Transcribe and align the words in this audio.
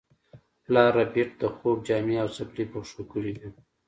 پلار 0.65 0.91
ربیټ 0.99 1.29
د 1.41 1.43
خوب 1.55 1.77
جامې 1.87 2.15
او 2.23 2.27
څپلۍ 2.35 2.65
په 2.71 2.79
پښو 2.83 3.03
کړې 3.11 3.31
وې 3.39 3.49